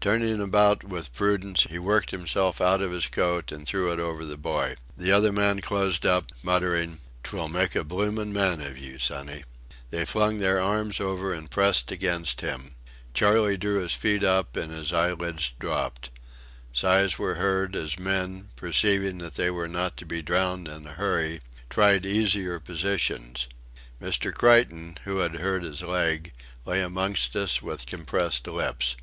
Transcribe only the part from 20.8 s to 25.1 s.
a hurry," tried easier positions. Mr. Creighton,